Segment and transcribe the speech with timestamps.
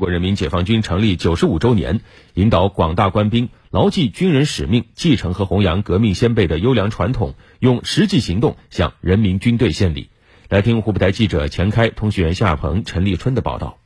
[0.00, 2.00] 中国人民解放军成立九十五周年，
[2.32, 10.08] 引导广大官兵牢记军人使命，继承和弘扬革命先辈的优良传统，用实际行动向人民军队献礼。
[10.48, 13.76] 来听湖北台记者钱开、通讯员夏鹏、陈立春的报道。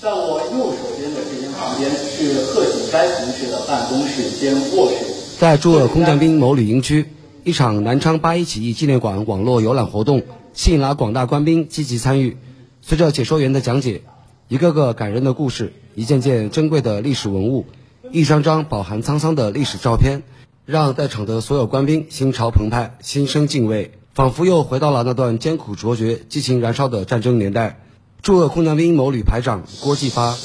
[0.00, 5.38] 在我右手边的这间房间是贺锦斋同志的办公室兼卧室。
[5.38, 7.06] 在驻鄂空降兵某旅营区，
[7.44, 12.36] 一场南昌八一起义纪念馆网络游览活动吸引了广大官兵积极参与。
[12.82, 14.02] 随着解说员的讲解。
[14.50, 17.66] 一个个感人的故事，一件件珍贵的历史文物，
[18.10, 20.24] 一张张饱含沧桑的历史照片，
[20.66, 27.78] 让在场的所有官兵心潮澎湃，心生敬畏，仿佛又回到了那段艰苦卓绝、激情燃烧的战争年代。
[28.22, 30.36] 驻鄂空降兵某旅排长郭继发，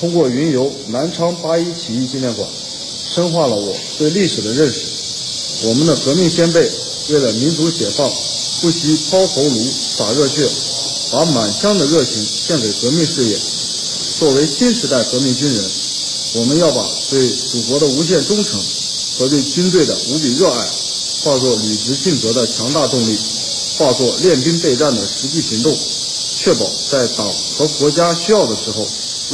[0.00, 5.68] 通过云游南昌八一起义纪念馆，深化了我对历史的认识。
[5.68, 6.66] 我们的革命先辈
[7.10, 8.08] 为了民族解放，
[8.62, 10.48] 不惜抛头颅、洒热血。
[11.12, 13.36] 把满腔的热情献给革命事业。
[14.20, 15.64] 作为新时代革命军人，
[16.36, 18.60] 我们要把对祖国的无限忠诚
[19.16, 20.60] 和对军队的无比热爱，
[21.24, 23.16] 化作履职尽责的强大动力，
[23.78, 28.86] 化作练兵备战的实际行动，确保在党和国家需要的时候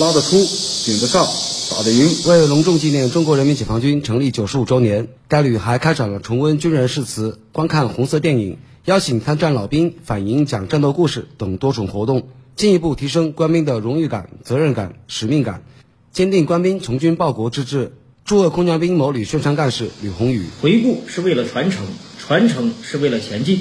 [0.07, 0.37] 拉得出、
[0.85, 1.27] 顶得上、
[1.69, 2.09] 打得赢。
[2.27, 8.59] 为隆重纪念中国人民解放军成立九十五周年，该旅还开展了重温军人誓词、观看红色电影。
[8.85, 15.63] 邀请参战老兵反映讲战斗故事等多种活动，进一步提升官兵的荣誉感、责任感、使命感，
[16.11, 17.93] 坚定官兵从军报国之志。
[18.25, 21.87] 驻鄂空降兵某旅宣传干事吕宏宇：回顾是为了传承，
[22.19, 23.61] 传承是为了前进。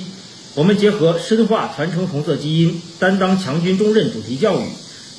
[0.56, 4.64] 我们结合深化传承红色基因、担当强军重任主题教育，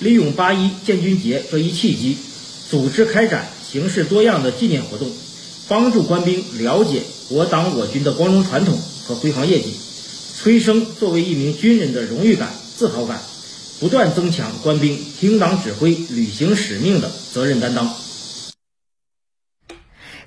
[0.01, 2.17] 利用八一建军节这一契机，
[2.71, 5.09] 组织开展形式多样的纪念活动，
[5.69, 9.75] 帮助官兵了解我党我军的光荣传统和辉煌业绩。
[10.35, 13.21] 催生作为一名军人的荣誉感、自豪感，
[13.79, 17.89] 不断增强官兵听党指挥、履行使命的责任担当。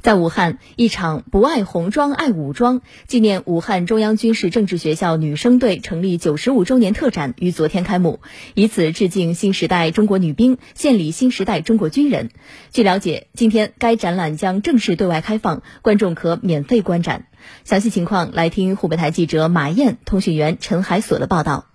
[0.02, 8.22] 在武汉，一场“不爱红装爱武装”纪念武汉中央军事政治学校女生队成立九十五周年特展于昨天开幕，
[8.54, 12.30] 以此致敬新时代中国女兵，献礼新时代中国军人。
[12.72, 17.26] 据了解，今天该展览将正式对外开放，观众可免费观展。
[17.66, 21.69] 详细情况，来听湖北台记者马燕、通讯员陈海锁的报道。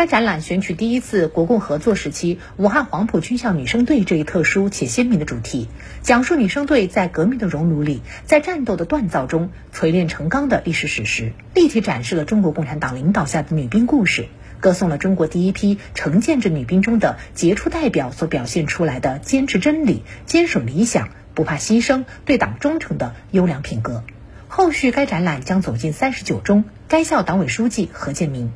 [0.00, 5.68] 该展览选取第一次国共合作时期武汉黄埔军校女生队这一特殊且鲜明的主题，
[6.00, 14.28] 讲述女生队在革命的熔炉里，在战斗的锻造中锤炼成钢的历史史实，立体展示了中国共产党领导下的女兵故事，
[14.58, 21.10] 歌颂了中国第一批成建制女兵中的杰出代表所表现出来的坚持真理、坚守理想。
[21.34, 24.02] 不怕牺牲、对党忠诚的优良品格。
[24.48, 26.64] 后续该展览将走进三十九中。
[26.88, 28.50] 该校党委书记何建明，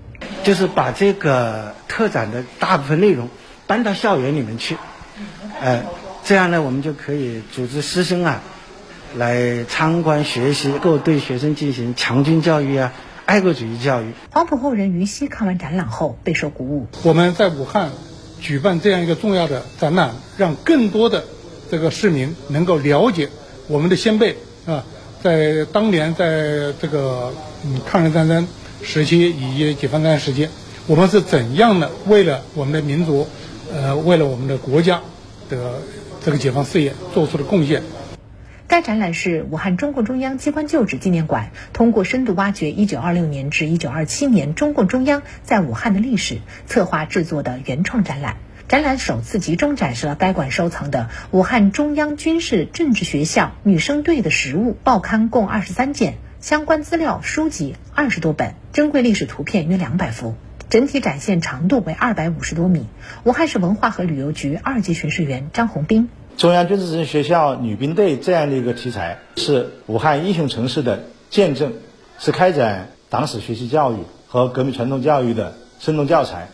[0.44, 3.28] 就是把这个特展的大部分内容
[3.66, 4.77] 搬到校园里面去，
[5.60, 5.82] 呃，
[6.25, 8.43] 这样呢，我们就可以组织师生啊
[9.16, 12.93] 来参观学习，够对学生进行强军教育啊、
[13.27, 14.12] 爱国主义教育。
[14.31, 16.87] 黄埔后人于西看完展览后备受鼓舞。
[17.03, 17.91] 我们在武汉
[18.41, 21.25] 举办这样一个重要的展览，让更多的。
[21.71, 23.31] 这个市民能够了解
[23.69, 24.84] 我们的先辈啊，
[25.22, 27.32] 在当年在这个
[27.65, 28.47] 嗯抗日战争
[28.84, 30.48] 时期以及解放战争时期，
[30.86, 33.26] 我们是怎样的为了我们的民族，
[33.72, 35.00] 呃，为了我们的国家
[35.48, 35.80] 的
[36.22, 37.82] 这个解放事业做出的贡献。
[38.68, 48.36] 该展览是武汉中共中央机关旧址纪念馆通过深度挖掘1926年至1927年中共中央在武汉的历史，策划制作的原创展览。
[48.68, 60.34] 展览首次集中展示了该馆收藏的武汉中央军事政治学校女生队的实物报刊共二十三件，相关资料书籍二十多本，珍贵历史图片约两百幅，
[60.68, 62.86] 整体展现长度为二百五十多米。
[63.22, 71.74] 武汉市文化和旅游局二级巡视员张红兵：中央军事政治学校女兵队这样的一个题材，是武汉英雄城市的见证，
[72.18, 76.48] 是开展党史学习教育和革命传统教育的生动教材。